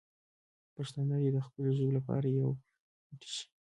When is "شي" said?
3.35-3.45